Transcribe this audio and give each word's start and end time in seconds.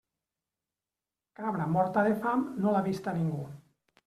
Cabra 1.41 1.67
morta 1.75 2.05
de 2.09 2.17
fam 2.25 2.47
no 2.65 2.73
l'ha 2.75 2.83
vista 2.89 3.15
ningú. 3.21 3.45